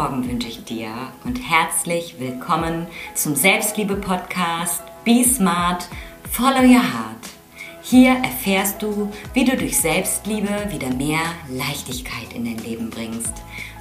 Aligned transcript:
Morgen 0.00 0.26
wünsche 0.26 0.48
ich 0.48 0.64
dir 0.64 0.88
und 1.26 1.36
herzlich 1.36 2.14
willkommen 2.18 2.86
zum 3.14 3.36
Selbstliebe-Podcast 3.36 4.82
Be 5.04 5.22
Smart, 5.26 5.88
Follow 6.30 6.62
Your 6.62 6.82
Heart. 6.82 7.28
Hier 7.82 8.12
erfährst 8.12 8.80
du, 8.80 9.12
wie 9.34 9.44
du 9.44 9.58
durch 9.58 9.78
Selbstliebe 9.78 10.48
wieder 10.70 10.88
mehr 10.94 11.20
Leichtigkeit 11.50 12.32
in 12.34 12.46
dein 12.46 12.64
Leben 12.64 12.88
bringst. 12.88 13.34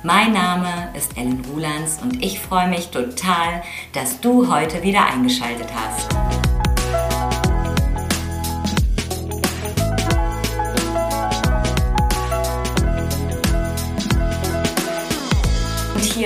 Mein 0.03 0.33
Name 0.33 0.91
ist 0.93 1.17
Ellen 1.17 1.41
Rulands 1.53 1.99
und 2.01 2.21
ich 2.21 2.37
freue 2.41 2.67
mich 2.67 2.89
total, 2.89 3.63
dass 3.93 4.19
du 4.19 4.53
heute 4.53 4.83
wieder 4.83 5.05
eingeschaltet 5.05 5.69
hast. 5.73 6.48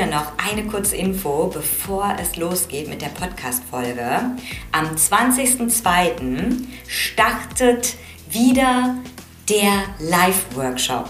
Hier 0.04 0.12
noch 0.12 0.34
eine 0.38 0.66
kurze 0.68 0.96
Info, 0.96 1.48
bevor 1.48 2.16
es 2.22 2.36
losgeht 2.36 2.90
mit 2.90 3.02
der 3.02 3.08
Podcast-Folge. 3.08 4.36
Am 4.72 4.96
20.02. 4.96 6.66
startet 6.88 7.96
wieder 8.30 8.98
der 9.50 9.84
Live-Workshop. 10.00 11.10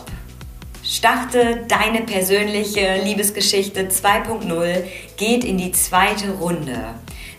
Starte 0.83 1.65
deine 1.67 2.01
persönliche 2.01 3.01
Liebesgeschichte 3.03 3.87
2.0, 3.87 4.83
geht 5.17 5.43
in 5.43 5.57
die 5.57 5.71
zweite 5.71 6.31
Runde. 6.31 6.77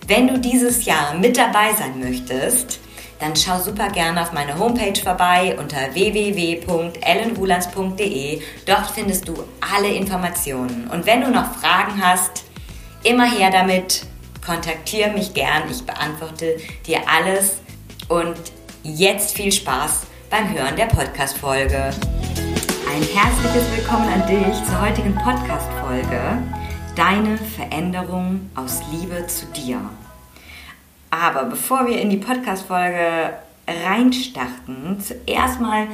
Wenn 0.08 0.28
du 0.28 0.38
dieses 0.38 0.86
Jahr 0.86 1.14
mit 1.14 1.36
dabei 1.36 1.72
sein 1.74 2.00
möchtest, 2.00 2.80
dann 3.24 3.34
schau 3.36 3.58
super 3.58 3.88
gerne 3.88 4.20
auf 4.20 4.32
meine 4.32 4.58
Homepage 4.58 5.00
vorbei 5.02 5.56
unter 5.58 5.94
www.ellenrulands.de. 5.94 8.42
Dort 8.66 8.90
findest 8.90 9.26
du 9.26 9.32
alle 9.74 9.88
Informationen. 9.88 10.90
Und 10.92 11.06
wenn 11.06 11.22
du 11.22 11.30
noch 11.30 11.54
Fragen 11.54 12.04
hast, 12.04 12.44
immer 13.02 13.24
her 13.24 13.50
damit. 13.50 14.04
Kontaktiere 14.44 15.12
mich 15.12 15.32
gern. 15.32 15.62
Ich 15.70 15.86
beantworte 15.86 16.58
dir 16.86 16.98
alles. 17.08 17.62
Und 18.08 18.36
jetzt 18.82 19.34
viel 19.34 19.52
Spaß 19.52 20.02
beim 20.28 20.52
Hören 20.52 20.76
der 20.76 20.84
Podcast-Folge. 20.84 21.76
Ein 21.76 23.02
herzliches 23.14 23.64
Willkommen 23.74 24.12
an 24.12 24.26
dich 24.26 24.54
zur 24.66 24.82
heutigen 24.82 25.14
Podcast-Folge. 25.14 26.42
Deine 26.94 27.38
Veränderung 27.38 28.50
aus 28.54 28.82
Liebe 28.92 29.26
zu 29.28 29.46
dir. 29.46 29.80
Aber 31.14 31.44
bevor 31.44 31.86
wir 31.86 32.00
in 32.00 32.10
die 32.10 32.16
Podcast-Folge 32.16 33.34
reinstarten, 33.68 35.00
zuerst 35.00 35.60
mal 35.60 35.86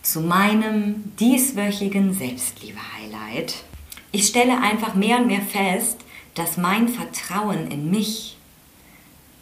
zu 0.00 0.22
meinem 0.22 1.14
dieswöchigen 1.20 2.14
Selbstliebe-Highlight. 2.14 3.64
Ich 4.12 4.26
stelle 4.26 4.58
einfach 4.62 4.94
mehr 4.94 5.18
und 5.18 5.26
mehr 5.26 5.42
fest, 5.42 5.98
dass 6.34 6.56
mein 6.56 6.88
Vertrauen 6.88 7.70
in 7.70 7.90
mich 7.90 8.38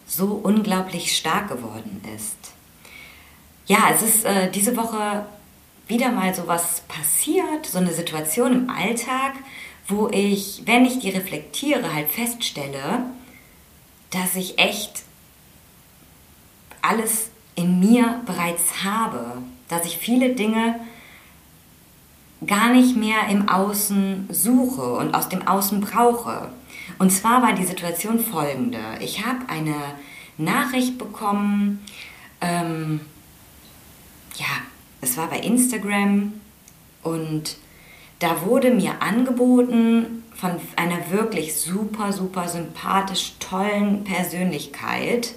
so 0.05 0.41
unglaublich 0.43 1.17
stark 1.17 1.49
geworden 1.49 2.03
ist. 2.17 2.37
Ja, 3.67 3.89
es 3.95 4.03
ist 4.03 4.25
äh, 4.25 4.51
diese 4.51 4.77
Woche 4.77 5.27
wieder 5.87 6.11
mal 6.11 6.35
so 6.35 6.49
was 6.49 6.81
passiert, 6.89 7.67
so 7.67 7.79
eine 7.79 7.93
Situation 7.93 8.53
im 8.53 8.71
Alltag, 8.71 9.35
wo 9.87 10.09
ich, 10.09 10.63
wenn 10.65 10.85
ich 10.85 10.99
die 10.99 11.11
reflektiere, 11.11 11.95
halt 11.95 12.09
feststelle, 12.09 13.05
dass 14.11 14.35
ich 14.35 14.59
echt 14.59 15.05
alles 16.91 17.31
in 17.55 17.79
mir 17.79 18.21
bereits 18.27 18.85
habe, 18.85 19.39
dass 19.69 19.87
ich 19.87 19.97
viele 19.97 20.35
Dinge 20.35 20.81
gar 22.47 22.73
nicht 22.73 22.97
mehr 22.97 23.29
im 23.31 23.49
Außen 23.49 24.29
suche 24.31 24.83
und 24.95 25.15
aus 25.15 25.29
dem 25.29 25.47
Außen 25.47 25.81
brauche. 25.81 26.49
Und 26.99 27.11
zwar 27.11 27.43
war 27.43 27.53
die 27.53 27.65
Situation 27.65 28.19
folgende. 28.19 28.79
Ich 29.01 29.25
habe 29.25 29.49
eine 29.49 29.77
Nachricht 30.37 30.99
bekommen, 30.99 31.85
ähm, 32.41 33.01
ja, 34.37 34.47
es 35.01 35.17
war 35.17 35.29
bei 35.29 35.39
Instagram 35.39 36.33
und 37.03 37.57
da 38.19 38.45
wurde 38.45 38.71
mir 38.71 39.01
angeboten 39.01 40.25
von 40.35 40.53
einer 40.77 41.11
wirklich 41.11 41.55
super, 41.57 42.13
super 42.13 42.49
sympathisch 42.49 43.35
tollen 43.39 44.05
Persönlichkeit, 44.05 45.35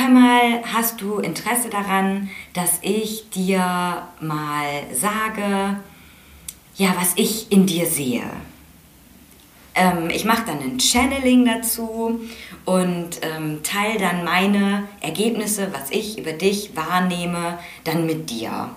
hör 0.00 0.08
mal, 0.08 0.62
hast 0.72 1.00
du 1.00 1.18
Interesse 1.18 1.68
daran, 1.68 2.30
dass 2.54 2.78
ich 2.82 3.28
dir 3.30 4.08
mal 4.20 4.64
sage, 4.94 5.76
ja, 6.76 6.94
was 6.98 7.12
ich 7.16 7.52
in 7.52 7.66
dir 7.66 7.86
sehe? 7.86 8.22
Ähm, 9.74 10.08
ich 10.10 10.24
mache 10.24 10.44
dann 10.46 10.60
ein 10.60 10.80
Channeling 10.80 11.44
dazu 11.44 12.20
und 12.64 13.20
ähm, 13.22 13.62
teile 13.62 13.98
dann 13.98 14.24
meine 14.24 14.88
Ergebnisse, 15.00 15.68
was 15.72 15.90
ich 15.90 16.18
über 16.18 16.32
dich 16.32 16.74
wahrnehme, 16.74 17.58
dann 17.84 18.06
mit 18.06 18.30
dir. 18.30 18.70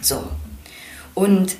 So. 0.00 0.22
Und 1.14 1.56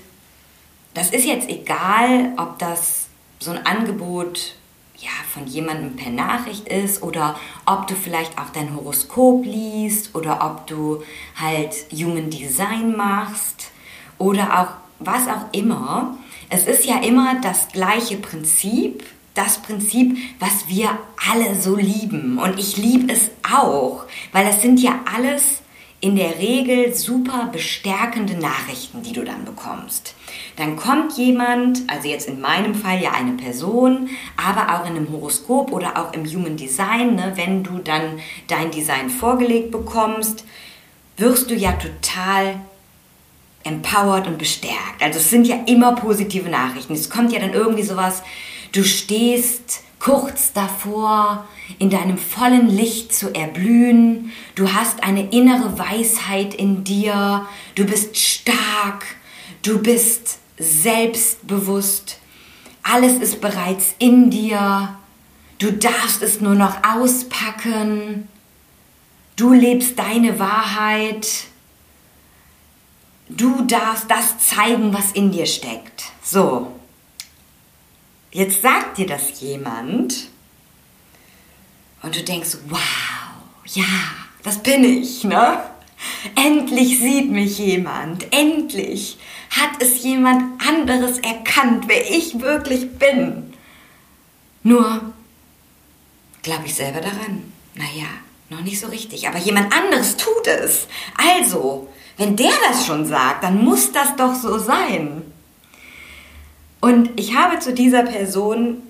das 0.94 1.10
ist 1.10 1.24
jetzt 1.24 1.48
egal, 1.48 2.32
ob 2.36 2.58
das 2.58 3.06
so 3.38 3.50
ein 3.50 3.64
Angebot 3.64 4.56
ja, 5.02 5.10
von 5.32 5.46
jemandem 5.46 5.96
per 5.96 6.12
Nachricht 6.12 6.68
ist 6.68 7.02
oder 7.02 7.38
ob 7.66 7.88
du 7.88 7.94
vielleicht 7.94 8.38
auch 8.38 8.50
dein 8.54 8.74
Horoskop 8.74 9.44
liest 9.44 10.14
oder 10.14 10.44
ob 10.44 10.66
du 10.68 11.02
halt 11.40 11.74
Human 11.92 12.30
Design 12.30 12.96
machst 12.96 13.72
oder 14.18 14.60
auch 14.60 14.68
was 15.00 15.26
auch 15.26 15.52
immer. 15.52 16.16
Es 16.48 16.66
ist 16.66 16.84
ja 16.84 17.00
immer 17.00 17.40
das 17.40 17.68
gleiche 17.68 18.16
Prinzip, 18.16 19.04
das 19.34 19.58
Prinzip, 19.58 20.16
was 20.38 20.68
wir 20.68 20.90
alle 21.30 21.60
so 21.60 21.76
lieben. 21.76 22.38
Und 22.38 22.58
ich 22.58 22.76
liebe 22.76 23.12
es 23.12 23.30
auch, 23.50 24.04
weil 24.30 24.44
das 24.44 24.62
sind 24.62 24.78
ja 24.78 25.00
alles 25.12 25.62
in 26.02 26.16
der 26.16 26.38
Regel 26.38 26.92
super 26.94 27.48
bestärkende 27.52 28.34
Nachrichten, 28.34 29.04
die 29.04 29.12
du 29.12 29.22
dann 29.22 29.44
bekommst. 29.44 30.16
Dann 30.56 30.76
kommt 30.76 31.16
jemand, 31.16 31.82
also 31.86 32.08
jetzt 32.08 32.28
in 32.28 32.40
meinem 32.40 32.74
Fall 32.74 33.00
ja 33.00 33.12
eine 33.12 33.34
Person, 33.34 34.10
aber 34.36 34.74
auch 34.74 34.84
in 34.84 34.96
einem 34.96 35.12
Horoskop 35.12 35.70
oder 35.70 35.96
auch 35.96 36.12
im 36.12 36.26
Human 36.26 36.56
Design, 36.56 37.14
ne, 37.14 37.32
wenn 37.36 37.62
du 37.62 37.78
dann 37.78 38.18
dein 38.48 38.72
Design 38.72 39.10
vorgelegt 39.10 39.70
bekommst, 39.70 40.44
wirst 41.18 41.50
du 41.50 41.54
ja 41.54 41.70
total 41.72 42.56
empowered 43.62 44.26
und 44.26 44.38
bestärkt. 44.38 45.00
Also 45.00 45.20
es 45.20 45.30
sind 45.30 45.46
ja 45.46 45.60
immer 45.66 45.94
positive 45.94 46.48
Nachrichten. 46.48 46.94
Es 46.94 47.10
kommt 47.10 47.32
ja 47.32 47.38
dann 47.38 47.52
irgendwie 47.52 47.84
sowas, 47.84 48.24
du 48.72 48.82
stehst 48.82 49.84
kurz 50.02 50.52
davor, 50.52 51.46
in 51.78 51.88
deinem 51.88 52.18
vollen 52.18 52.68
Licht 52.68 53.14
zu 53.14 53.32
erblühen. 53.34 54.32
Du 54.56 54.72
hast 54.72 55.04
eine 55.04 55.30
innere 55.30 55.78
Weisheit 55.78 56.54
in 56.54 56.82
dir. 56.82 57.46
Du 57.76 57.84
bist 57.84 58.16
stark. 58.16 59.04
Du 59.62 59.80
bist 59.80 60.38
selbstbewusst. 60.58 62.18
Alles 62.82 63.14
ist 63.14 63.40
bereits 63.40 63.94
in 63.98 64.30
dir. 64.30 64.96
Du 65.58 65.72
darfst 65.72 66.20
es 66.22 66.40
nur 66.40 66.56
noch 66.56 66.82
auspacken. 66.82 68.26
Du 69.36 69.52
lebst 69.52 70.00
deine 70.00 70.40
Wahrheit. 70.40 71.28
Du 73.28 73.62
darfst 73.66 74.10
das 74.10 74.38
zeigen, 74.40 74.92
was 74.92 75.12
in 75.12 75.30
dir 75.30 75.46
steckt. 75.46 76.06
So, 76.24 76.72
Jetzt 78.32 78.62
sagt 78.62 78.96
dir 78.96 79.06
das 79.06 79.40
jemand 79.40 80.28
und 82.02 82.16
du 82.16 82.22
denkst, 82.22 82.56
wow, 82.68 82.80
ja, 83.66 83.84
das 84.42 84.62
bin 84.62 84.84
ich, 84.84 85.22
ne? 85.22 85.62
Endlich 86.34 86.98
sieht 86.98 87.30
mich 87.30 87.58
jemand, 87.58 88.26
endlich 88.32 89.18
hat 89.50 89.80
es 89.80 90.02
jemand 90.02 90.60
anderes 90.66 91.18
erkannt, 91.18 91.84
wer 91.86 92.10
ich 92.10 92.40
wirklich 92.40 92.98
bin. 92.98 93.52
Nur 94.62 95.12
glaube 96.42 96.64
ich 96.66 96.74
selber 96.74 97.00
daran. 97.00 97.52
Naja, 97.74 98.08
noch 98.48 98.62
nicht 98.62 98.80
so 98.80 98.88
richtig, 98.88 99.28
aber 99.28 99.38
jemand 99.38 99.74
anderes 99.74 100.16
tut 100.16 100.46
es. 100.46 100.86
Also, 101.16 101.88
wenn 102.16 102.36
der 102.36 102.52
das 102.68 102.86
schon 102.86 103.06
sagt, 103.06 103.44
dann 103.44 103.62
muss 103.62 103.92
das 103.92 104.16
doch 104.16 104.34
so 104.34 104.58
sein. 104.58 105.31
Und 106.82 107.10
ich 107.14 107.36
habe 107.36 107.60
zu 107.60 107.72
dieser 107.72 108.02
Person 108.02 108.82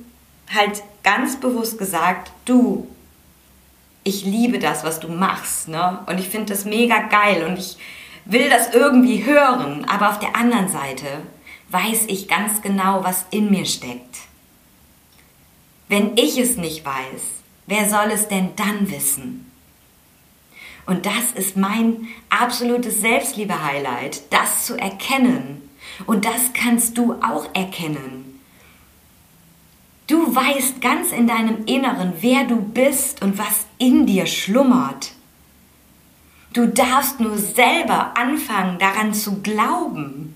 halt 0.53 0.83
ganz 1.03 1.39
bewusst 1.39 1.77
gesagt, 1.77 2.33
du, 2.47 2.89
ich 4.03 4.25
liebe 4.25 4.59
das, 4.59 4.83
was 4.83 4.99
du 4.99 5.09
machst, 5.09 5.69
ne? 5.69 5.99
Und 6.07 6.19
ich 6.19 6.31
finde 6.31 6.55
das 6.55 6.65
mega 6.65 7.03
geil 7.03 7.45
und 7.45 7.59
ich 7.59 7.77
will 8.25 8.49
das 8.49 8.73
irgendwie 8.73 9.27
hören, 9.27 9.85
aber 9.85 10.09
auf 10.09 10.19
der 10.19 10.35
anderen 10.35 10.69
Seite 10.69 11.07
weiß 11.69 12.05
ich 12.07 12.29
ganz 12.29 12.63
genau, 12.63 13.05
was 13.05 13.27
in 13.31 13.51
mir 13.51 13.67
steckt. 13.67 14.21
Wenn 15.89 16.17
ich 16.17 16.39
es 16.39 16.57
nicht 16.57 16.87
weiß, 16.87 17.23
wer 17.67 17.91
soll 17.91 18.11
es 18.11 18.27
denn 18.27 18.57
dann 18.57 18.91
wissen? 18.91 19.53
Und 20.87 21.05
das 21.05 21.33
ist 21.35 21.59
mein 21.59 22.09
absolutes 22.31 23.03
Selbstliebe-Highlight, 23.03 24.23
das 24.33 24.65
zu 24.65 24.79
erkennen, 24.79 25.69
und 26.07 26.25
das 26.25 26.53
kannst 26.55 26.99
du 26.99 27.15
auch 27.15 27.47
erkennen. 27.55 28.41
Du 30.07 30.35
weißt 30.35 30.81
ganz 30.81 31.13
in 31.13 31.27
deinem 31.27 31.65
Inneren, 31.67 32.15
wer 32.21 32.45
du 32.45 32.57
bist 32.57 33.23
und 33.23 33.39
was 33.39 33.67
in 33.79 34.07
dir 34.07 34.27
schlummert. 34.27 35.13
Du 36.53 36.67
darfst 36.67 37.19
nur 37.21 37.39
selber 37.39 38.17
anfangen 38.17 38.79
daran 38.79 39.15
zu 39.15 39.41
glauben 39.41 40.35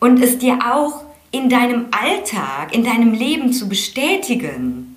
und 0.00 0.20
es 0.20 0.38
dir 0.38 0.58
auch 0.72 1.04
in 1.30 1.48
deinem 1.48 1.86
Alltag, 1.90 2.74
in 2.74 2.84
deinem 2.84 3.12
Leben 3.12 3.52
zu 3.52 3.68
bestätigen 3.68 4.96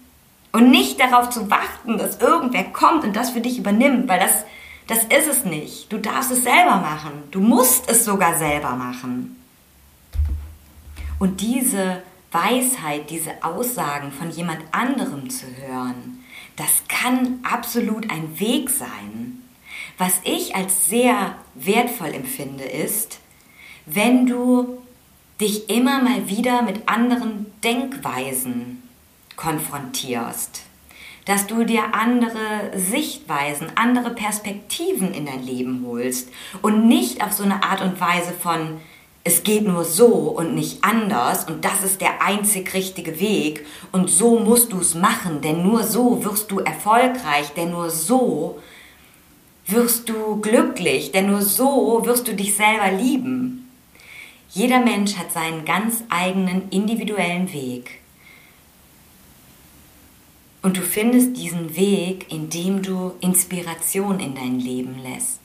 und 0.52 0.72
nicht 0.72 1.00
darauf 1.00 1.30
zu 1.30 1.50
warten, 1.50 1.98
dass 1.98 2.20
irgendwer 2.20 2.64
kommt 2.66 3.04
und 3.04 3.16
das 3.16 3.30
für 3.30 3.42
dich 3.42 3.60
übernimmt, 3.60 4.08
weil 4.08 4.20
das, 4.20 4.44
das 4.88 5.04
ist 5.04 5.28
es 5.28 5.45
nicht. 5.45 5.92
Du 5.92 5.98
darfst 5.98 6.31
es 6.31 6.44
selber 6.44 6.78
machen. 6.78 7.24
Du 7.31 7.39
musst 7.39 7.89
es 7.89 8.06
sogar 8.06 8.38
selber 8.38 8.72
machen. 8.72 9.36
Und 11.19 11.42
diese 11.42 12.01
Weisheit, 12.31 13.10
diese 13.10 13.44
Aussagen 13.44 14.12
von 14.12 14.30
jemand 14.30 14.62
anderem 14.72 15.30
zu 15.30 15.45
hören, 15.45 16.24
das 16.56 16.84
kann 16.88 17.39
absolut 17.44 18.10
ein 18.10 18.39
Weg 18.39 18.69
sein. 18.69 19.44
Was 19.98 20.13
ich 20.24 20.56
als 20.56 20.88
sehr 20.88 21.36
wertvoll 21.56 22.13
empfinde, 22.13 22.63
ist, 22.63 23.19
wenn 23.86 24.25
du 24.25 24.81
dich 25.40 25.69
immer 25.69 26.01
mal 26.01 26.28
wieder 26.30 26.62
mit 26.62 26.88
anderen 26.88 27.45
Denkweisen 27.63 28.83
konfrontierst, 29.36 30.63
dass 31.28 31.46
du 31.46 31.66
dir 31.66 31.94
andere 31.94 32.72
Sichtweisen, 32.76 33.68
andere 33.76 34.12
Perspektiven 34.12 35.14
in 35.14 35.26
dein 35.26 35.44
Leben 35.44 35.86
holst 35.86 36.30
und 36.62 36.88
nicht 36.88 37.22
auf 37.24 37.34
so 37.34 37.44
eine 37.44 37.64
Art 37.64 37.82
und 37.82 38.00
Weise 38.00 38.32
von 38.32 38.80
es 39.26 39.44
geht 39.44 39.68
nur 39.68 39.84
so 39.84 40.08
und 40.08 40.56
nicht 40.56 40.86
anders 40.86 41.44
und 41.50 41.66
das 41.66 41.84
ist 41.84 42.00
der 42.00 42.22
einzig 42.22 42.74
richtige 42.74 43.20
Weg 43.20 43.66
und 43.92 44.10
so 44.10 44.40
musst 44.40 44.72
du 44.72 44.80
es 44.80 44.96
machen, 44.96 45.42
denn 45.42 45.64
nur 45.64 45.84
so 45.84 46.24
wirst 46.24 46.50
du 46.50 46.60
erfolgreich, 46.60 47.50
denn 47.58 47.72
nur 47.72 47.90
so 47.90 48.60
wirst 49.66 50.08
du 50.08 50.40
glücklich, 50.40 51.12
denn 51.12 51.30
nur 51.30 51.42
so 51.42 52.04
wirst 52.06 52.30
du 52.30 52.36
dich 52.36 52.56
selber 52.56 52.90
lieben. 52.90 53.70
Jeder 54.50 54.80
Mensch 54.80 55.18
hat 55.18 55.34
seinen 55.34 55.66
ganz 55.66 56.04
eigenen 56.10 56.70
individuellen 56.70 57.52
Weg. 57.52 58.00
Und 60.62 60.77
du 60.77 60.81
findest 60.81 61.38
diesen 61.38 61.75
Weg, 61.75 62.31
indem 62.31 62.81
du 62.81 63.13
Inspiration 63.21 64.19
in 64.19 64.36
dein 64.36 64.59
Leben 64.59 65.00
lässt. 65.00 65.39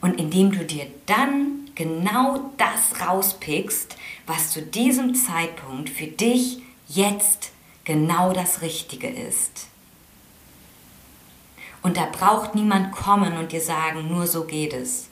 Und 0.00 0.18
indem 0.18 0.52
du 0.52 0.64
dir 0.64 0.86
dann 1.06 1.70
genau 1.74 2.50
das 2.56 3.00
rauspickst, 3.06 3.96
was 4.26 4.50
zu 4.50 4.62
diesem 4.62 5.14
Zeitpunkt 5.14 5.88
für 5.88 6.06
dich 6.06 6.58
jetzt 6.88 7.52
genau 7.84 8.32
das 8.32 8.62
Richtige 8.62 9.08
ist. 9.08 9.68
Und 11.82 11.96
da 11.96 12.06
braucht 12.06 12.54
niemand 12.54 12.92
kommen 12.92 13.38
und 13.38 13.52
dir 13.52 13.60
sagen, 13.60 14.08
nur 14.08 14.26
so 14.26 14.44
geht 14.44 14.72
es. 14.72 15.08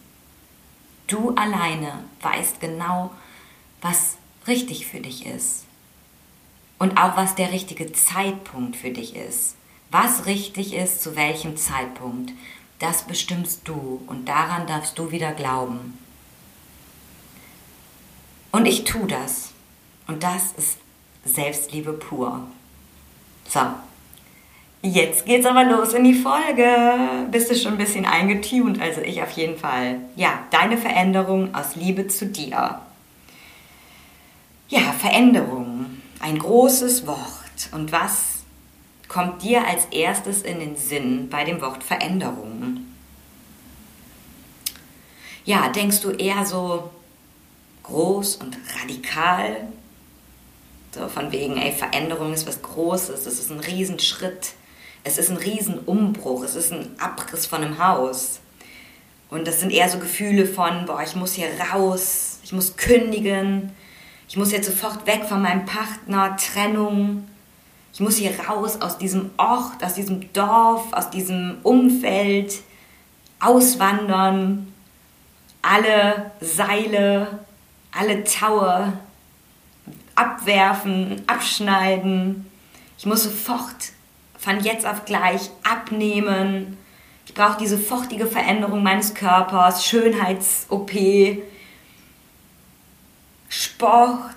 Du 1.07 1.31
alleine 1.37 2.05
weißt 2.21 2.61
genau, 2.61 3.13
was 3.81 4.17
richtig 4.49 4.87
für 4.87 5.01
dich 5.01 5.27
ist. 5.27 5.65
Und 6.79 6.99
auch 6.99 7.17
was 7.17 7.35
der 7.35 7.53
richtige 7.53 7.93
Zeitpunkt 7.93 8.77
für 8.77 8.91
dich 8.91 9.17
ist. 9.17 9.57
Was 9.91 10.27
richtig 10.27 10.75
ist, 10.75 11.03
zu 11.03 11.17
welchem 11.17 11.57
Zeitpunkt, 11.57 12.33
das 12.79 13.05
bestimmst 13.05 13.67
du 13.67 14.03
und 14.07 14.29
daran 14.29 14.67
darfst 14.67 14.99
du 14.99 15.11
wieder 15.11 15.33
glauben. 15.33 15.97
Und 18.53 18.67
ich 18.67 18.85
tue 18.85 19.07
das. 19.07 19.53
Und 20.07 20.23
das 20.23 20.53
ist 20.57 20.79
Selbstliebe 21.25 21.93
pur. 21.93 22.47
So, 23.49 23.61
jetzt 24.83 25.27
geht's 25.27 25.47
aber 25.47 25.65
los 25.65 25.95
in 25.95 26.05
die 26.05 26.15
Folge. 26.15 27.27
Bist 27.31 27.51
du 27.51 27.57
schon 27.57 27.73
ein 27.73 27.79
bisschen 27.79 28.07
eingetunt? 28.07 28.81
Also 28.81 29.01
ich 29.01 29.23
auf 29.23 29.31
jeden 29.33 29.59
Fall. 29.59 30.01
Ja, 30.15 30.41
deine 30.51 30.79
Veränderung 30.79 31.55
aus 31.55 31.77
Liebe 31.77 32.07
zu 32.09 32.27
dir. 32.27 32.81
Ja, 34.69 34.81
Veränderung. 34.99 35.66
Ein 36.21 36.39
großes 36.39 37.07
Wort. 37.07 37.19
Und 37.73 37.93
was 37.93 38.37
kommt 39.09 39.43
dir 39.43 39.67
als 39.67 39.87
erstes 39.87 40.43
in 40.43 40.61
den 40.61 40.77
Sinn 40.77 41.29
bei 41.29 41.45
dem 41.45 41.61
Wort 41.61 41.85
Veränderung? 41.85 42.87
Ja, 45.45 45.69
denkst 45.69 46.01
du 46.01 46.11
eher 46.11 46.45
so 46.45 46.91
groß 47.85 48.37
und 48.37 48.59
radikal. 48.81 49.69
So 50.93 51.09
von 51.09 51.31
wegen, 51.31 51.57
ey, 51.57 51.73
Veränderung 51.73 52.33
ist 52.33 52.47
was 52.47 52.63
Großes, 52.63 53.27
es 53.27 53.39
ist 53.39 53.51
ein 53.51 53.61
Riesenschritt, 53.61 54.53
es 55.05 55.19
ist 55.19 55.31
ein 55.31 55.37
Riesenumbruch, 55.37 56.43
es 56.43 56.55
ist 56.55 56.73
ein 56.73 56.97
Abriss 56.99 57.47
von 57.47 57.63
einem 57.63 57.79
Haus. 57.79 58.41
Und 59.29 59.47
das 59.47 59.61
sind 59.61 59.73
eher 59.73 59.89
so 59.89 59.99
Gefühle 59.99 60.47
von, 60.47 60.87
boah, 60.87 61.03
ich 61.03 61.15
muss 61.15 61.35
hier 61.35 61.49
raus, 61.73 62.39
ich 62.43 62.53
muss 62.53 62.77
kündigen, 62.77 63.73
ich 64.29 64.37
muss 64.37 64.53
jetzt 64.53 64.67
sofort 64.67 65.07
weg 65.07 65.25
von 65.25 65.43
meinem 65.43 65.65
Partner, 65.65 66.37
Trennung. 66.37 67.29
Ich 67.93 68.01
muss 68.01 68.17
hier 68.17 68.33
raus 68.49 68.81
aus 68.81 68.99
diesem 68.99 69.31
Ort, 69.37 69.83
aus 69.83 69.95
diesem 69.95 70.33
Dorf, 70.33 70.93
aus 70.93 71.11
diesem 71.11 71.59
Umfeld, 71.63 72.61
auswandern, 73.41 74.73
alle 75.63 76.31
Seile 76.41 77.41
alle 77.97 78.25
Taue 78.25 78.93
abwerfen, 80.15 81.23
abschneiden. 81.27 82.47
Ich 82.99 83.07
muss 83.07 83.25
sofort 83.25 83.93
von 84.39 84.61
jetzt 84.61 84.87
auf 84.87 85.05
gleich 85.05 85.51
abnehmen. 85.65 86.77
Ich 87.27 87.35
brauche 87.35 87.59
diese 87.59 87.77
sofortige 87.77 88.27
Veränderung 88.27 88.83
meines 88.83 89.15
Körpers, 89.15 89.85
Schönheits-OP, 89.85 90.93
Sport, 93.49 94.35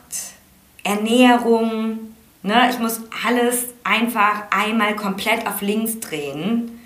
Ernährung. 0.84 2.16
Ne? 2.44 2.70
Ich 2.70 2.80
muss 2.80 3.02
alles 3.26 3.68
einfach 3.84 4.44
einmal 4.52 4.96
komplett 4.96 5.48
auf 5.48 5.62
links 5.62 6.00
drehen 6.00 6.80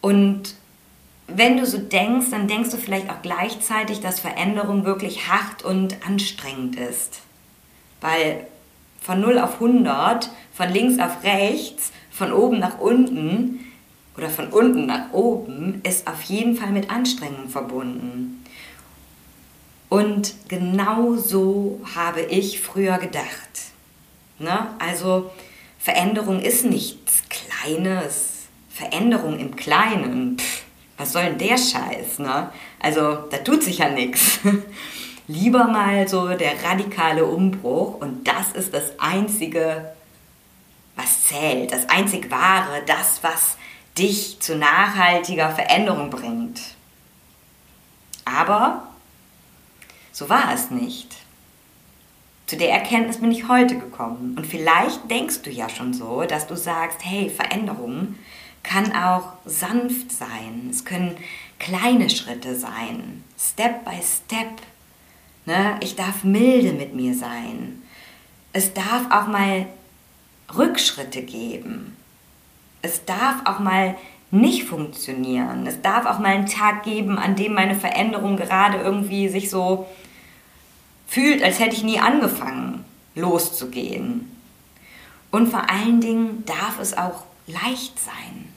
und 0.00 0.54
wenn 1.26 1.56
du 1.56 1.64
so 1.64 1.78
denkst, 1.78 2.26
dann 2.30 2.48
denkst 2.48 2.70
du 2.70 2.76
vielleicht 2.76 3.08
auch 3.08 3.22
gleichzeitig, 3.22 4.00
dass 4.00 4.20
Veränderung 4.20 4.84
wirklich 4.84 5.28
hart 5.28 5.64
und 5.64 5.96
anstrengend 6.06 6.76
ist. 6.76 7.22
Weil 8.02 8.46
von 9.00 9.22
0 9.22 9.38
auf 9.38 9.54
100, 9.54 10.30
von 10.52 10.68
links 10.68 10.98
auf 10.98 11.24
rechts, 11.24 11.92
von 12.10 12.32
oben 12.32 12.58
nach 12.58 12.78
unten 12.78 13.60
oder 14.16 14.28
von 14.28 14.48
unten 14.48 14.86
nach 14.86 15.12
oben 15.12 15.80
ist 15.82 16.06
auf 16.06 16.20
jeden 16.22 16.56
Fall 16.56 16.70
mit 16.70 16.90
Anstrengung 16.90 17.48
verbunden. 17.48 18.43
Und 19.94 20.34
genau 20.48 21.16
so 21.16 21.80
habe 21.94 22.22
ich 22.22 22.60
früher 22.60 22.98
gedacht. 22.98 23.24
Ne? 24.38 24.68
Also 24.78 25.30
Veränderung 25.78 26.40
ist 26.40 26.64
nichts 26.64 27.22
Kleines. 27.28 28.46
Veränderung 28.70 29.38
im 29.38 29.54
Kleinen. 29.54 30.38
Pff 30.38 30.64
was 30.96 31.12
soll 31.12 31.24
denn 31.24 31.38
der 31.38 31.58
Scheiß, 31.58 32.20
ne? 32.20 32.50
Also, 32.78 33.16
da 33.30 33.38
tut 33.38 33.62
sich 33.62 33.78
ja 33.78 33.88
nichts. 33.88 34.38
Lieber 35.26 35.64
mal 35.64 36.06
so 36.06 36.28
der 36.28 36.62
radikale 36.62 37.24
Umbruch 37.24 38.00
und 38.00 38.28
das 38.28 38.52
ist 38.52 38.74
das 38.74 38.98
Einzige, 38.98 39.94
was 40.96 41.24
zählt, 41.24 41.72
das 41.72 41.88
einzig 41.88 42.30
Wahre, 42.30 42.82
das, 42.86 43.20
was 43.22 43.56
dich 43.98 44.38
zu 44.40 44.56
nachhaltiger 44.56 45.50
Veränderung 45.50 46.10
bringt. 46.10 46.60
Aber 48.24 48.86
so 50.14 50.28
war 50.28 50.54
es 50.54 50.70
nicht. 50.70 51.12
Zu 52.46 52.56
der 52.56 52.70
Erkenntnis 52.70 53.18
bin 53.18 53.32
ich 53.32 53.48
heute 53.48 53.76
gekommen. 53.76 54.36
Und 54.38 54.46
vielleicht 54.46 55.10
denkst 55.10 55.42
du 55.42 55.50
ja 55.50 55.68
schon 55.68 55.92
so, 55.92 56.22
dass 56.22 56.46
du 56.46 56.56
sagst, 56.56 57.00
hey, 57.02 57.28
Veränderung, 57.28 58.14
kann 58.62 58.94
auch 58.94 59.32
sanft 59.44 60.12
sein. 60.12 60.68
Es 60.70 60.84
können 60.84 61.16
kleine 61.58 62.08
Schritte 62.10 62.54
sein, 62.54 63.24
Step 63.36 63.84
by 63.84 63.96
Step. 64.00 64.62
Ne? 65.46 65.78
Ich 65.82 65.96
darf 65.96 66.22
milde 66.22 66.74
mit 66.74 66.94
mir 66.94 67.14
sein. 67.14 67.82
Es 68.52 68.72
darf 68.72 69.10
auch 69.10 69.26
mal 69.26 69.66
Rückschritte 70.56 71.22
geben. 71.22 71.96
Es 72.82 73.04
darf 73.04 73.44
auch 73.46 73.58
mal 73.58 73.96
nicht 74.30 74.64
funktionieren. 74.64 75.66
Es 75.66 75.82
darf 75.82 76.06
auch 76.06 76.20
mal 76.20 76.34
einen 76.34 76.46
Tag 76.46 76.84
geben, 76.84 77.18
an 77.18 77.34
dem 77.34 77.54
meine 77.54 77.74
Veränderung 77.74 78.36
gerade 78.36 78.78
irgendwie 78.78 79.28
sich 79.28 79.50
so 79.50 79.86
fühlt, 81.14 81.44
als 81.44 81.60
hätte 81.60 81.76
ich 81.76 81.84
nie 81.84 82.00
angefangen, 82.00 82.84
loszugehen. 83.14 84.36
Und 85.30 85.48
vor 85.48 85.70
allen 85.70 86.00
Dingen 86.00 86.44
darf 86.44 86.80
es 86.80 86.96
auch 86.96 87.22
leicht 87.46 88.00
sein. 88.00 88.48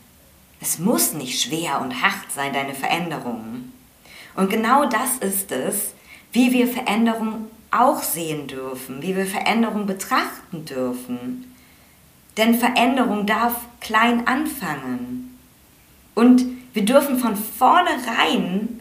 Es 0.60 0.80
muss 0.80 1.14
nicht 1.14 1.40
schwer 1.40 1.80
und 1.82 2.02
hart 2.02 2.32
sein, 2.34 2.54
deine 2.54 2.74
Veränderungen. 2.74 3.74
Und 4.36 4.50
genau 4.50 4.86
das 4.86 5.18
ist 5.20 5.52
es, 5.52 5.94
wie 6.32 6.52
wir 6.52 6.68
Veränderungen 6.68 7.46
auch 7.70 8.02
sehen 8.02 8.48
dürfen, 8.48 9.04
wie 9.04 9.16
wir 9.16 9.28
Veränderung 9.28 9.86
betrachten 9.86 10.66
dürfen. 10.66 11.54
Denn 12.38 12.58
Veränderung 12.58 13.28
darf 13.28 13.54
klein 13.82 14.26
anfangen. 14.26 15.38
Und 16.16 16.44
wir 16.74 16.86
dürfen 16.86 17.20
von 17.20 17.36
vornherein 17.36 18.80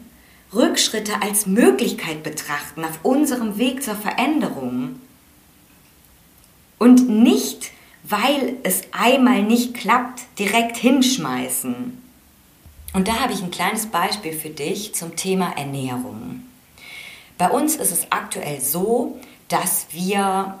Rückschritte 0.53 1.21
als 1.21 1.45
Möglichkeit 1.45 2.23
betrachten 2.23 2.83
auf 2.83 2.99
unserem 3.03 3.57
Weg 3.57 3.83
zur 3.83 3.95
Veränderung. 3.95 5.01
Und 6.77 7.09
nicht, 7.09 7.71
weil 8.03 8.57
es 8.63 8.83
einmal 8.91 9.43
nicht 9.43 9.73
klappt, 9.73 10.21
direkt 10.39 10.77
hinschmeißen. 10.77 12.01
Und 12.93 13.07
da 13.07 13.19
habe 13.19 13.33
ich 13.33 13.41
ein 13.41 13.51
kleines 13.51 13.87
Beispiel 13.87 14.33
für 14.33 14.49
dich 14.49 14.95
zum 14.95 15.15
Thema 15.15 15.51
Ernährung. 15.57 16.43
Bei 17.37 17.49
uns 17.49 17.75
ist 17.75 17.91
es 17.91 18.11
aktuell 18.11 18.61
so, 18.61 19.19
dass 19.49 19.87
wir 19.91 20.57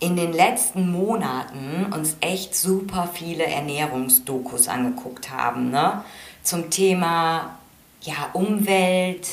in 0.00 0.16
den 0.16 0.32
letzten 0.32 0.90
Monaten 0.90 1.92
uns 1.92 2.16
echt 2.20 2.54
super 2.54 3.08
viele 3.12 3.44
Ernährungsdokus 3.44 4.68
angeguckt 4.68 5.30
haben. 5.30 5.70
Ne? 5.70 6.02
Zum 6.42 6.70
Thema 6.70 7.59
ja, 8.02 8.30
Umwelt, 8.32 9.26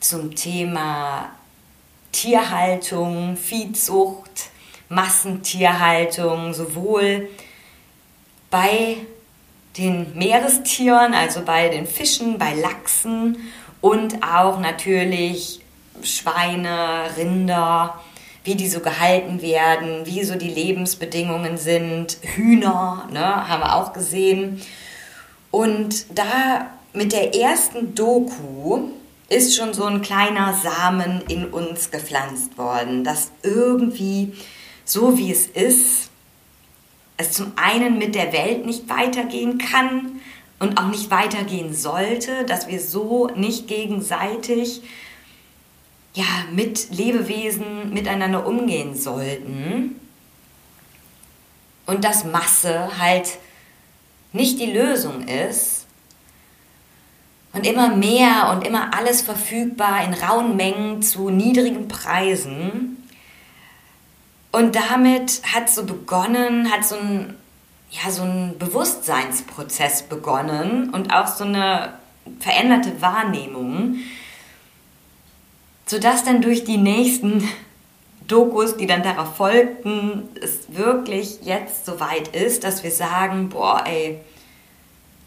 zum 0.00 0.34
Thema 0.34 1.30
Tierhaltung, 2.12 3.36
Viehzucht, 3.36 4.50
Massentierhaltung, 4.88 6.54
sowohl 6.54 7.28
bei 8.50 8.96
den 9.76 10.16
Meerestieren, 10.16 11.14
also 11.14 11.42
bei 11.42 11.68
den 11.68 11.86
Fischen, 11.86 12.38
bei 12.38 12.54
Lachsen 12.54 13.36
und 13.80 14.22
auch 14.24 14.58
natürlich 14.58 15.60
Schweine, 16.02 17.10
Rinder, 17.16 18.00
wie 18.44 18.54
die 18.54 18.68
so 18.68 18.80
gehalten 18.80 19.42
werden, 19.42 20.06
wie 20.06 20.24
so 20.24 20.36
die 20.36 20.48
Lebensbedingungen 20.48 21.58
sind, 21.58 22.18
Hühner, 22.22 23.06
ne, 23.12 23.48
haben 23.48 23.62
wir 23.62 23.76
auch 23.76 23.92
gesehen. 23.92 24.62
Und 25.50 26.06
da 26.16 26.70
mit 26.98 27.12
der 27.12 27.32
ersten 27.32 27.94
Doku 27.94 28.90
ist 29.28 29.56
schon 29.56 29.72
so 29.72 29.84
ein 29.84 30.02
kleiner 30.02 30.52
Samen 30.52 31.22
in 31.28 31.46
uns 31.46 31.92
gepflanzt 31.92 32.58
worden, 32.58 33.04
dass 33.04 33.30
irgendwie 33.44 34.32
so 34.84 35.16
wie 35.16 35.30
es 35.30 35.46
ist, 35.46 36.10
es 37.16 37.32
zum 37.32 37.52
einen 37.54 37.98
mit 37.98 38.16
der 38.16 38.32
Welt 38.32 38.66
nicht 38.66 38.88
weitergehen 38.88 39.58
kann 39.58 40.20
und 40.58 40.76
auch 40.76 40.88
nicht 40.88 41.10
weitergehen 41.12 41.72
sollte, 41.72 42.44
dass 42.46 42.66
wir 42.66 42.80
so 42.80 43.28
nicht 43.28 43.68
gegenseitig 43.68 44.82
ja, 46.14 46.24
mit 46.52 46.90
Lebewesen 46.90 47.92
miteinander 47.92 48.44
umgehen 48.44 48.96
sollten 48.96 50.00
und 51.86 52.02
dass 52.02 52.24
Masse 52.24 52.98
halt 52.98 53.38
nicht 54.32 54.58
die 54.58 54.72
Lösung 54.72 55.28
ist 55.28 55.78
und 57.58 57.66
immer 57.66 57.88
mehr 57.88 58.50
und 58.52 58.64
immer 58.64 58.94
alles 58.94 59.20
verfügbar 59.20 60.04
in 60.04 60.14
rauen 60.14 60.56
Mengen 60.56 61.02
zu 61.02 61.28
niedrigen 61.28 61.88
Preisen. 61.88 63.04
Und 64.52 64.76
damit 64.76 65.42
hat 65.52 65.68
so 65.68 65.84
begonnen, 65.84 66.70
hat 66.70 66.84
so 66.84 66.94
ein, 66.94 67.34
ja, 67.90 68.12
so 68.12 68.22
ein 68.22 68.56
Bewusstseinsprozess 68.58 70.04
begonnen 70.04 70.90
und 70.90 71.12
auch 71.12 71.26
so 71.26 71.42
eine 71.42 71.94
veränderte 72.38 73.02
Wahrnehmung, 73.02 73.96
sodass 75.86 76.22
dann 76.22 76.40
durch 76.40 76.62
die 76.62 76.78
nächsten 76.78 77.48
Dokus, 78.28 78.76
die 78.76 78.86
dann 78.86 79.02
darauf 79.02 79.36
folgten, 79.36 80.28
es 80.40 80.76
wirklich 80.76 81.38
jetzt 81.42 81.86
so 81.86 81.98
weit 81.98 82.36
ist, 82.36 82.62
dass 82.62 82.84
wir 82.84 82.90
sagen, 82.90 83.48
boah, 83.48 83.82
ey, 83.84 84.20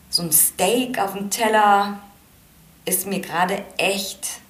so 0.09 0.21
ein 0.21 0.31
Steak 0.31 0.99
auf 0.99 1.13
dem 1.13 1.29
Teller 1.31 1.99
ist 2.85 3.07
mir 3.07 3.19
gerade 3.19 3.63
echt 3.77 4.41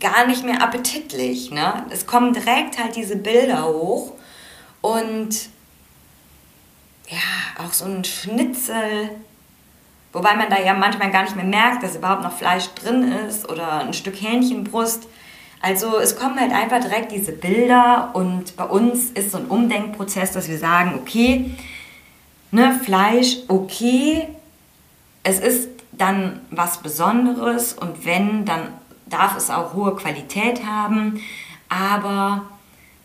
gar 0.00 0.26
nicht 0.26 0.44
mehr 0.44 0.62
appetitlich. 0.62 1.50
Ne? 1.50 1.86
Es 1.90 2.06
kommen 2.06 2.32
direkt 2.32 2.78
halt 2.78 2.96
diese 2.96 3.16
Bilder 3.16 3.66
hoch 3.66 4.12
und 4.80 5.48
ja, 7.08 7.64
auch 7.64 7.72
so 7.72 7.84
ein 7.84 8.04
Schnitzel, 8.04 9.10
wobei 10.12 10.34
man 10.34 10.50
da 10.50 10.60
ja 10.60 10.74
manchmal 10.74 11.10
gar 11.10 11.22
nicht 11.22 11.36
mehr 11.36 11.44
merkt, 11.44 11.82
dass 11.82 11.96
überhaupt 11.96 12.22
noch 12.22 12.36
Fleisch 12.36 12.68
drin 12.74 13.12
ist 13.12 13.48
oder 13.48 13.80
ein 13.80 13.94
Stück 13.94 14.20
Hähnchenbrust. 14.20 15.06
Also 15.62 15.98
es 15.98 16.16
kommen 16.16 16.38
halt 16.38 16.52
einfach 16.52 16.80
direkt 16.80 17.12
diese 17.12 17.32
Bilder 17.32 18.10
und 18.12 18.56
bei 18.56 18.64
uns 18.64 19.10
ist 19.10 19.30
so 19.30 19.38
ein 19.38 19.46
Umdenkprozess, 19.46 20.32
dass 20.32 20.48
wir 20.48 20.58
sagen, 20.58 20.94
okay, 21.00 21.50
ne, 22.50 22.78
Fleisch, 22.84 23.38
okay, 23.48 24.28
es 25.22 25.40
ist 25.40 25.75
dann 25.98 26.40
was 26.50 26.78
Besonderes 26.82 27.72
und 27.72 28.04
wenn, 28.04 28.44
dann 28.44 28.68
darf 29.06 29.36
es 29.36 29.50
auch 29.50 29.74
hohe 29.74 29.94
Qualität 29.96 30.66
haben, 30.66 31.20
aber 31.68 32.46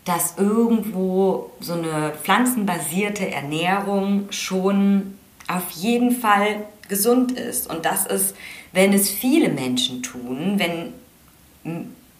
dass 0.04 0.36
irgendwo 0.36 1.52
so 1.60 1.74
eine 1.74 2.12
pflanzenbasierte 2.22 3.30
Ernährung 3.30 4.26
schon 4.30 5.18
auf 5.48 5.70
jeden 5.70 6.10
Fall 6.10 6.64
gesund 6.88 7.32
ist. 7.32 7.70
Und 7.70 7.84
das 7.84 8.06
ist, 8.06 8.36
wenn 8.72 8.92
es 8.92 9.10
viele 9.10 9.48
Menschen 9.48 10.02
tun, 10.02 10.58
wenn 10.58 10.92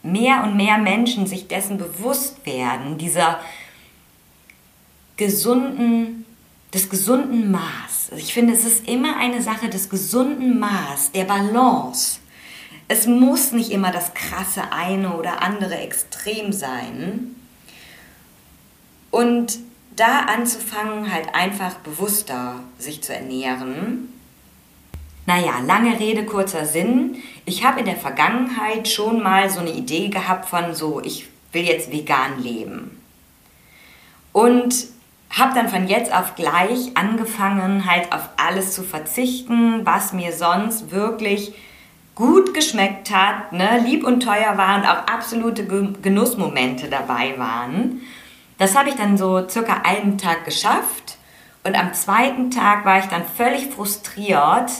mehr 0.02 0.45
und 0.45 0.57
mehr 0.57 0.79
Menschen 0.79 1.26
sich 1.26 1.49
dessen 1.49 1.79
bewusst 1.79 2.47
werden, 2.47 2.99
dieser 2.99 3.41
gesunden, 5.17 6.25
des 6.73 6.88
gesunden 6.88 7.50
Maß. 7.50 7.92
Also 8.12 8.25
ich 8.25 8.35
finde, 8.35 8.52
es 8.52 8.64
ist 8.64 8.87
immer 8.87 9.16
eine 9.16 9.42
Sache 9.42 9.69
des 9.69 9.88
gesunden 9.88 10.59
Maß, 10.59 11.12
der 11.12 11.25
Balance 11.25 12.19
es 12.92 13.07
muss 13.07 13.52
nicht 13.52 13.71
immer 13.71 13.90
das 13.90 14.12
krasse 14.12 14.71
eine 14.71 15.16
oder 15.16 15.40
andere 15.40 15.76
Extrem 15.76 16.52
sein. 16.52 17.35
Und 19.11 19.59
da 19.97 20.21
anzufangen, 20.21 21.11
halt 21.11 21.35
einfach 21.35 21.76
bewusster 21.76 22.61
sich 22.78 23.02
zu 23.02 23.14
ernähren. 23.14 24.12
Naja, 25.25 25.61
lange 25.64 25.99
Rede, 25.99 26.26
kurzer 26.26 26.66
Sinn. 26.66 27.16
Ich 27.47 27.64
habe 27.64 27.81
in 27.81 27.87
der 27.87 27.97
Vergangenheit 27.97 28.88
schon 28.88 29.23
mal 29.23 29.49
so 29.49 29.61
eine 29.61 29.73
Idee 29.73 30.09
gehabt 30.09 30.50
von 30.50 30.75
so, 30.75 31.00
ich 31.02 31.28
will 31.52 31.64
jetzt 31.64 31.90
vegan 31.90 32.42
leben. 32.42 33.00
Und 34.33 34.87
habe 35.39 35.55
dann 35.55 35.69
von 35.69 35.87
jetzt 35.87 36.15
auf 36.15 36.35
gleich 36.35 36.97
angefangen, 36.97 37.91
halt 37.91 38.12
auf 38.12 38.29
alles 38.37 38.75
zu 38.75 38.83
verzichten, 38.83 39.85
was 39.85 40.12
mir 40.12 40.33
sonst 40.33 40.91
wirklich 40.91 41.55
gut 42.15 42.53
geschmeckt 42.53 43.11
hat, 43.11 43.53
ne, 43.53 43.81
lieb 43.85 44.07
und 44.07 44.23
teuer 44.23 44.59
war 44.59 44.77
und 44.77 44.87
auch 44.87 45.07
absolute 45.12 45.67
Genussmomente 45.67 46.89
dabei 46.89 47.35
waren. 47.39 48.03
Das 48.59 48.77
habe 48.77 48.91
ich 48.91 48.97
dann 48.97 49.17
so 49.17 49.49
circa 49.49 49.83
einen 49.85 50.19
Tag 50.19 50.45
geschafft 50.45 51.17
und 51.65 51.79
am 51.79 51.95
zweiten 51.95 52.51
Tag 52.51 52.85
war 52.85 52.99
ich 52.99 53.07
dann 53.07 53.25
völlig 53.25 53.69
frustriert, 53.69 54.71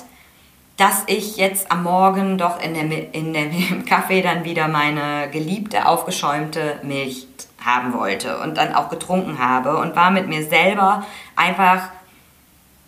dass 0.77 1.05
ich 1.07 1.37
jetzt 1.37 1.71
am 1.71 1.85
Morgen 1.85 2.39
doch 2.39 2.61
in 2.61 2.75
der, 2.75 3.15
in 3.15 3.33
der, 3.33 3.45
im 3.71 3.85
Kaffee 3.85 4.21
dann 4.21 4.45
wieder 4.45 4.69
meine 4.69 5.31
geliebte 5.31 5.87
aufgeschäumte 5.87 6.81
Milch 6.83 7.29
haben 7.65 7.93
wollte 7.93 8.39
und 8.39 8.57
dann 8.57 8.75
auch 8.75 8.89
getrunken 8.89 9.39
habe 9.39 9.77
und 9.79 9.97
war 9.97 10.11
mit 10.11 10.29
mir 10.29 10.45
selber 10.45 11.07
einfach 11.37 11.89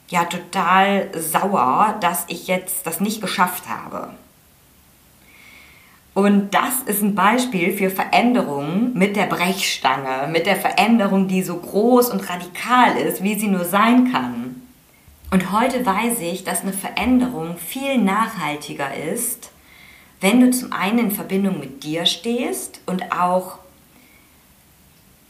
ja 0.09 0.25
total 0.25 1.11
sauer, 1.19 1.97
dass 2.01 2.25
ich 2.29 2.47
jetzt 2.47 2.87
das 2.87 3.01
nicht 3.01 3.21
geschafft 3.21 3.69
habe. 3.69 4.11
Und 6.15 6.55
das 6.55 6.83
ist 6.87 7.03
ein 7.03 7.17
Beispiel 7.17 7.77
für 7.77 7.91
Veränderungen 7.91 8.93
mit 8.95 9.17
der 9.17 9.27
Brechstange, 9.27 10.29
mit 10.31 10.47
der 10.47 10.57
Veränderung, 10.57 11.27
die 11.27 11.43
so 11.43 11.57
groß 11.57 12.11
und 12.11 12.31
radikal 12.31 12.97
ist, 12.97 13.25
wie 13.25 13.35
sie 13.35 13.49
nur 13.49 13.65
sein 13.65 14.13
kann. 14.13 14.63
Und 15.33 15.51
heute 15.51 15.85
weiß 15.85 16.21
ich, 16.21 16.45
dass 16.45 16.63
eine 16.63 16.73
Veränderung 16.73 17.57
viel 17.57 17.99
nachhaltiger 17.99 18.95
ist, 18.95 19.51
wenn 20.21 20.41
du 20.41 20.51
zum 20.51 20.73
einen 20.73 21.01
in 21.01 21.11
Verbindung 21.11 21.59
mit 21.59 21.83
dir 21.83 22.07
stehst 22.07 22.81
und 22.87 23.11
auch 23.11 23.59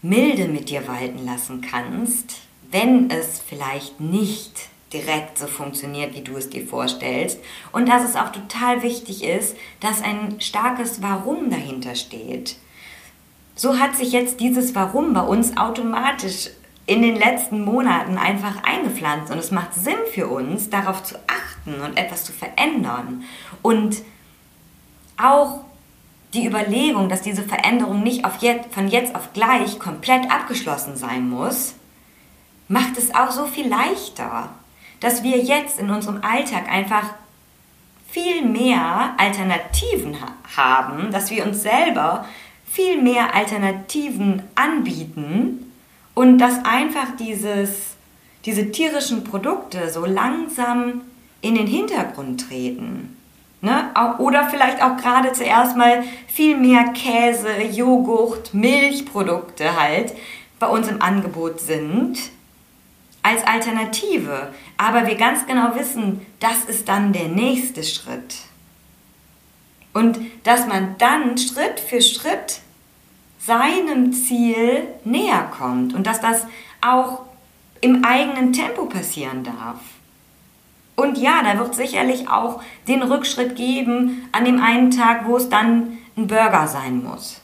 Milde 0.05 0.49
mit 0.49 0.69
dir 0.69 0.87
walten 0.87 1.25
lassen 1.25 1.63
kannst, 1.63 2.43
wenn 2.71 3.09
es 3.11 3.41
vielleicht 3.41 4.01
nicht 4.01 4.69
direkt 4.93 5.39
so 5.39 5.47
funktioniert, 5.47 6.15
wie 6.15 6.21
du 6.21 6.37
es 6.37 6.51
dir 6.51 6.67
vorstellst. 6.67 7.41
Und 7.73 7.89
dass 7.89 8.05
es 8.05 8.15
auch 8.15 8.31
total 8.31 8.83
wichtig 8.83 9.25
ist, 9.25 9.57
dass 9.81 10.03
ein 10.03 10.43
starkes 10.43 11.01
Warum 11.01 11.49
dahinter 11.49 11.95
steht. 11.95 12.57
So 13.55 13.79
hat 13.79 13.97
sich 13.97 14.13
jetzt 14.13 14.41
dieses 14.41 14.75
Warum 14.75 15.15
bei 15.15 15.23
uns 15.23 15.57
automatisch 15.57 16.51
in 16.85 17.01
den 17.01 17.17
letzten 17.17 17.65
Monaten 17.65 18.19
einfach 18.19 18.63
eingepflanzt 18.63 19.33
und 19.33 19.39
es 19.39 19.51
macht 19.51 19.73
Sinn 19.73 19.95
für 20.13 20.29
uns, 20.29 20.69
darauf 20.69 21.03
zu 21.03 21.15
achten 21.27 21.81
und 21.81 21.97
etwas 21.97 22.25
zu 22.25 22.33
verändern. 22.33 23.25
Und 23.63 24.03
auch 25.17 25.61
die 26.35 26.47
Überlegung, 26.47 27.09
dass 27.09 27.23
diese 27.23 27.43
Veränderung 27.43 28.03
nicht 28.03 28.25
jetzt, 28.41 28.73
von 28.75 28.89
jetzt 28.89 29.15
auf 29.15 29.33
gleich 29.33 29.79
komplett 29.79 30.31
abgeschlossen 30.31 30.97
sein 30.97 31.29
muss, 31.29 31.75
macht 32.69 32.99
es 32.99 33.15
auch 33.15 33.31
so 33.31 33.47
viel 33.47 33.69
leichter, 33.69 34.51
dass 35.01 35.23
wir 35.23 35.39
jetzt 35.39 35.79
in 35.79 35.91
unserem 35.91 36.23
Alltag 36.23 36.69
einfach 36.71 37.05
viel 38.11 38.45
mehr 38.45 39.15
Alternativen 39.17 40.21
ha 40.21 40.33
haben, 40.57 41.11
dass 41.11 41.31
wir 41.31 41.45
uns 41.45 41.63
selber 41.63 42.25
viel 42.65 43.03
mehr 43.03 43.35
Alternativen 43.35 44.43
anbieten 44.55 45.73
und 46.15 46.39
dass 46.39 46.65
einfach 46.65 47.17
dieses, 47.19 47.95
diese 48.45 48.71
tierischen 48.71 49.25
Produkte 49.25 49.91
so 49.91 50.05
langsam 50.05 51.03
in 51.41 51.57
den 51.57 51.67
Hintergrund 51.67 52.49
treten. 52.49 53.17
Ne? 53.65 53.91
Oder 54.19 54.51
vielleicht 54.51 54.83
auch 54.83 54.99
gerade 54.99 55.33
zuerst 55.33 55.75
mal 55.75 56.05
viel 56.27 56.55
mehr 56.55 56.85
Käse, 56.93 57.63
Joghurt, 57.63 58.53
Milchprodukte 58.53 59.81
halt 59.81 60.13
bei 60.59 60.67
uns 60.67 60.87
im 60.87 61.01
Angebot 61.01 61.61
sind 61.61 62.19
als 63.23 63.47
Alternative. 63.47 64.53
Aber 64.77 65.07
wir 65.07 65.15
ganz 65.15 65.47
genau 65.47 65.75
wissen, 65.77 66.27
das 66.41 66.65
ist 66.67 66.91
dann 66.91 67.15
der 67.15 67.29
nächste 67.29 67.83
Schritt. 67.83 68.37
Und 69.95 70.19
dass 70.43 70.67
man 70.67 70.97
dann 70.99 71.39
Schritt 71.39 71.81
für 71.81 72.03
Schritt 72.03 72.61
seinem 73.39 74.13
Ziel 74.13 74.89
näher 75.05 75.51
kommt 75.57 75.95
und 75.95 76.07
dass 76.07 76.21
das 76.21 76.47
auch 76.83 77.23
im 77.81 78.05
eigenen 78.05 78.53
Tempo 78.53 78.85
passieren 78.85 79.43
darf. 79.43 79.79
Und 80.97 81.19
ja, 81.19 81.43
da 81.43 81.59
wird 81.59 81.75
sicherlich 81.75 82.29
auch 82.29 82.63
den 82.87 83.03
Rückschritt 83.03 83.57
geben 83.57 84.29
an 84.33 84.45
dem 84.45 84.63
einen 84.63 84.91
Tag, 84.91 85.27
wo 85.27 85.37
es 85.37 85.49
dann 85.49 85.99
ein 86.17 86.27
Burger 86.27 86.69
sein 86.69 87.03
muss. 87.03 87.41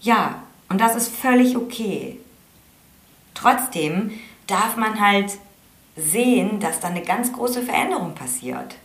Ja, 0.00 0.42
und 0.68 0.80
das 0.80 0.96
ist 0.96 1.14
völlig 1.14 1.56
okay. 1.56 2.18
Trotzdem 3.34 4.12
darf 4.46 4.76
man 4.76 5.00
halt 5.00 5.32
sehen, 5.96 6.60
dass 6.60 6.80
da 6.80 6.88
eine 6.88 7.02
ganz 7.02 7.32
große 7.32 7.62
Veränderung 7.62 8.14
passiert. 8.14 8.76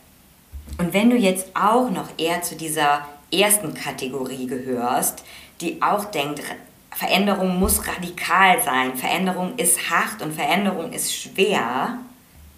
Und 0.78 0.92
wenn 0.92 1.10
du 1.10 1.16
jetzt 1.16 1.48
auch 1.54 1.90
noch 1.90 2.08
eher 2.16 2.42
zu 2.42 2.56
dieser 2.56 3.06
ersten 3.32 3.74
Kategorie 3.74 4.46
gehörst, 4.46 5.24
die 5.60 5.82
auch 5.82 6.04
denkt, 6.06 6.42
Veränderung 6.90 7.58
muss 7.58 7.86
radikal 7.86 8.62
sein, 8.62 8.96
Veränderung 8.96 9.56
ist 9.56 9.90
hart 9.90 10.22
und 10.22 10.32
Veränderung 10.32 10.92
ist 10.92 11.14
schwer, 11.14 11.98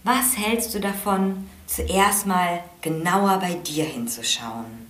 was 0.06 0.38
hältst 0.38 0.72
du 0.72 0.78
davon, 0.78 1.48
zuerst 1.66 2.26
mal 2.26 2.60
genauer 2.80 3.38
bei 3.40 3.54
dir 3.54 3.84
hinzuschauen? 3.84 4.86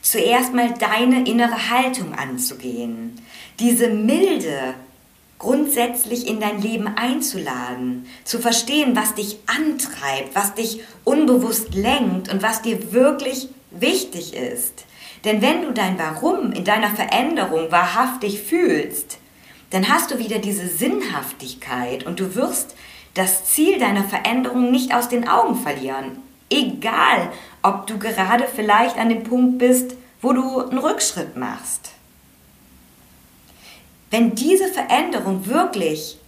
Zuerst 0.00 0.54
mal 0.54 0.72
deine 0.72 1.28
innere 1.28 1.68
Haltung 1.68 2.14
anzugehen, 2.14 3.20
diese 3.58 3.88
milde 3.88 4.74
grundsätzlich 5.40 6.28
in 6.28 6.38
dein 6.38 6.62
Leben 6.62 6.86
einzuladen, 6.86 8.06
zu 8.22 8.38
verstehen, 8.38 8.94
was 8.94 9.16
dich 9.16 9.38
antreibt, 9.46 10.36
was 10.36 10.54
dich 10.54 10.80
unbewusst 11.02 11.74
lenkt 11.74 12.32
und 12.32 12.40
was 12.40 12.62
dir 12.62 12.92
wirklich 12.92 13.48
wichtig 13.72 14.34
ist. 14.34 14.84
Denn 15.24 15.42
wenn 15.42 15.62
du 15.62 15.72
dein 15.72 15.98
Warum 15.98 16.52
in 16.52 16.64
deiner 16.64 16.90
Veränderung 16.90 17.72
wahrhaftig 17.72 18.40
fühlst, 18.42 19.18
dann 19.70 19.88
hast 19.88 20.12
du 20.12 20.20
wieder 20.20 20.38
diese 20.38 20.68
Sinnhaftigkeit 20.68 22.06
und 22.06 22.20
du 22.20 22.36
wirst 22.36 22.76
das 23.16 23.46
Ziel 23.46 23.78
deiner 23.78 24.04
Veränderung 24.04 24.70
nicht 24.70 24.94
aus 24.94 25.08
den 25.08 25.26
Augen 25.26 25.56
verlieren. 25.56 26.18
Egal, 26.50 27.32
ob 27.62 27.86
du 27.86 27.98
gerade 27.98 28.46
vielleicht 28.46 28.98
an 28.98 29.08
dem 29.08 29.24
Punkt 29.24 29.58
bist, 29.58 29.96
wo 30.20 30.32
du 30.32 30.60
einen 30.60 30.78
Rückschritt 30.78 31.36
machst. 31.36 31.90
Wenn 34.10 34.34
diese 34.34 34.68
Veränderung 34.68 35.46
wirklich 35.46 36.18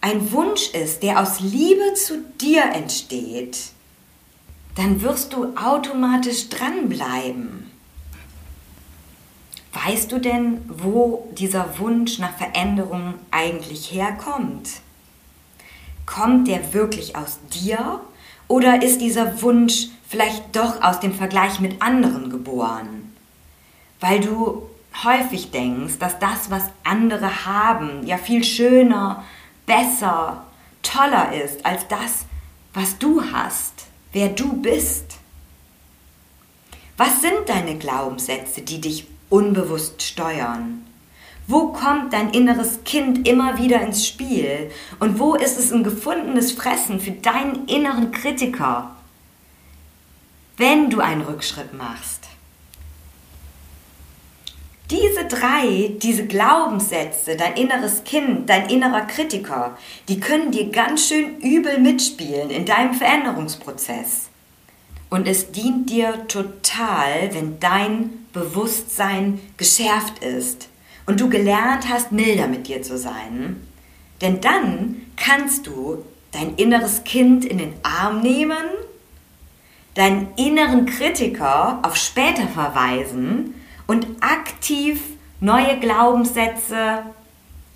ein 0.00 0.32
Wunsch 0.32 0.70
ist, 0.70 1.02
der 1.02 1.20
aus 1.20 1.40
Liebe 1.40 1.94
zu 1.94 2.22
dir 2.40 2.64
entsteht, 2.64 3.70
dann 4.74 5.00
wirst 5.02 5.32
du 5.32 5.56
automatisch 5.56 6.48
dranbleiben. 6.48 7.70
Weißt 9.72 10.10
du 10.10 10.18
denn, 10.18 10.62
wo 10.68 11.28
dieser 11.32 11.78
Wunsch 11.78 12.18
nach 12.18 12.36
Veränderung 12.36 13.14
eigentlich 13.30 13.92
herkommt? 13.92 14.68
Kommt 16.08 16.48
der 16.48 16.72
wirklich 16.72 17.16
aus 17.16 17.38
dir 17.52 18.00
oder 18.48 18.82
ist 18.82 19.02
dieser 19.02 19.42
Wunsch 19.42 19.88
vielleicht 20.08 20.56
doch 20.56 20.80
aus 20.80 21.00
dem 21.00 21.12
Vergleich 21.12 21.60
mit 21.60 21.82
anderen 21.82 22.30
geboren? 22.30 23.14
Weil 24.00 24.20
du 24.20 24.62
häufig 25.04 25.50
denkst, 25.50 25.98
dass 25.98 26.18
das, 26.18 26.50
was 26.50 26.62
andere 26.82 27.44
haben, 27.44 28.06
ja 28.06 28.16
viel 28.16 28.42
schöner, 28.42 29.22
besser, 29.66 30.44
toller 30.82 31.34
ist 31.44 31.66
als 31.66 31.86
das, 31.88 32.24
was 32.72 32.96
du 32.98 33.22
hast, 33.30 33.74
wer 34.12 34.30
du 34.30 34.54
bist. 34.54 35.18
Was 36.96 37.20
sind 37.20 37.48
deine 37.48 37.76
Glaubenssätze, 37.76 38.62
die 38.62 38.80
dich 38.80 39.06
unbewusst 39.28 40.02
steuern? 40.02 40.87
Wo 41.50 41.68
kommt 41.72 42.12
dein 42.12 42.28
inneres 42.34 42.84
Kind 42.84 43.26
immer 43.26 43.56
wieder 43.56 43.80
ins 43.80 44.06
Spiel? 44.06 44.70
Und 45.00 45.18
wo 45.18 45.34
ist 45.34 45.58
es 45.58 45.72
ein 45.72 45.82
gefundenes 45.82 46.52
Fressen 46.52 47.00
für 47.00 47.12
deinen 47.12 47.66
inneren 47.66 48.10
Kritiker, 48.10 48.94
wenn 50.58 50.90
du 50.90 51.00
einen 51.00 51.22
Rückschritt 51.22 51.72
machst? 51.72 52.24
Diese 54.90 55.24
drei, 55.24 55.92
diese 56.02 56.26
Glaubenssätze, 56.26 57.34
dein 57.34 57.56
inneres 57.56 58.04
Kind, 58.04 58.50
dein 58.50 58.68
innerer 58.68 59.06
Kritiker, 59.06 59.78
die 60.08 60.20
können 60.20 60.50
dir 60.50 60.70
ganz 60.70 61.08
schön 61.08 61.38
übel 61.38 61.78
mitspielen 61.78 62.50
in 62.50 62.66
deinem 62.66 62.92
Veränderungsprozess. 62.92 64.28
Und 65.08 65.26
es 65.26 65.50
dient 65.50 65.88
dir 65.88 66.28
total, 66.28 67.32
wenn 67.32 67.58
dein 67.58 68.26
Bewusstsein 68.34 69.40
geschärft 69.56 70.22
ist 70.22 70.68
und 71.08 71.20
du 71.20 71.30
gelernt 71.30 71.88
hast, 71.88 72.12
milder 72.12 72.48
mit 72.48 72.68
dir 72.68 72.82
zu 72.82 72.98
sein. 72.98 73.66
Denn 74.20 74.42
dann 74.42 74.96
kannst 75.16 75.66
du 75.66 76.04
dein 76.32 76.54
inneres 76.56 77.02
Kind 77.02 77.46
in 77.46 77.56
den 77.56 77.72
Arm 77.82 78.20
nehmen, 78.20 78.66
deinen 79.94 80.28
inneren 80.36 80.84
Kritiker 80.84 81.78
auf 81.82 81.96
später 81.96 82.46
verweisen 82.46 83.54
und 83.86 84.06
aktiv 84.20 85.00
neue 85.40 85.80
Glaubenssätze 85.80 87.04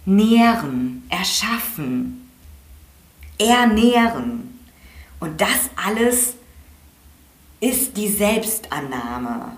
nähren, 0.04 1.02
erschaffen, 1.08 2.28
ernähren. 3.38 4.60
Und 5.20 5.40
das 5.40 5.70
alles 5.82 6.34
ist 7.60 7.96
die 7.96 8.08
Selbstannahme. 8.08 9.56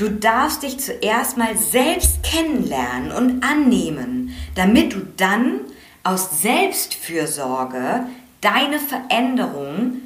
Du 0.00 0.08
darfst 0.08 0.62
dich 0.62 0.78
zuerst 0.78 1.36
mal 1.36 1.58
selbst 1.58 2.22
kennenlernen 2.22 3.12
und 3.12 3.44
annehmen, 3.44 4.34
damit 4.54 4.94
du 4.94 5.00
dann 5.18 5.60
aus 6.04 6.40
Selbstfürsorge 6.40 8.06
deine 8.40 8.78
Veränderung 8.78 10.00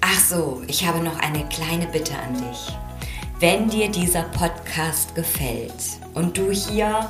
Ach 0.00 0.18
so, 0.18 0.60
ich 0.66 0.84
habe 0.84 0.98
noch 0.98 1.20
eine 1.20 1.46
kleine 1.46 1.86
Bitte 1.86 2.14
an 2.18 2.34
dich. 2.34 2.76
Wenn 3.38 3.68
dir 3.68 3.88
dieser 3.88 4.24
Podcast 4.24 5.14
gefällt 5.14 6.00
und 6.14 6.36
du 6.36 6.50
hier 6.50 7.08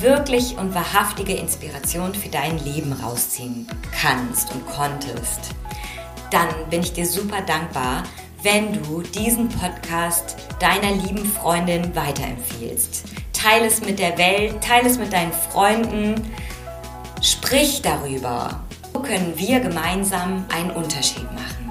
wirklich 0.00 0.56
und 0.56 0.74
wahrhaftige 0.74 1.34
Inspiration 1.34 2.14
für 2.14 2.30
dein 2.30 2.64
Leben 2.64 2.94
rausziehen 2.94 3.68
kannst 4.00 4.50
und 4.54 4.66
konntest, 4.66 5.54
dann 6.30 6.48
bin 6.70 6.80
ich 6.80 6.94
dir 6.94 7.04
super 7.04 7.42
dankbar, 7.42 8.04
wenn 8.42 8.72
du 8.72 9.02
diesen 9.02 9.50
Podcast 9.50 10.36
deiner 10.60 10.92
lieben 10.92 11.26
Freundin 11.26 11.94
weiterempfiehlst. 11.94 13.04
Teile 13.34 13.66
es 13.66 13.84
mit 13.84 13.98
der 13.98 14.16
Welt, 14.16 14.64
teile 14.64 14.88
es 14.88 14.98
mit 14.98 15.12
deinen 15.12 15.34
Freunden, 15.34 16.14
sprich 17.48 17.80
darüber. 17.80 18.60
So 18.92 19.00
können 19.00 19.32
wir 19.36 19.60
gemeinsam 19.60 20.44
einen 20.50 20.70
Unterschied 20.70 21.24
machen. 21.32 21.70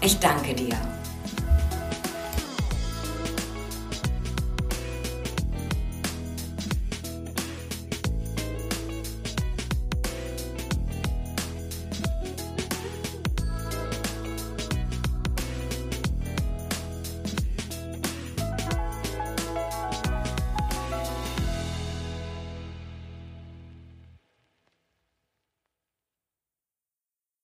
Ich 0.00 0.20
danke 0.20 0.54
dir. 0.54 0.76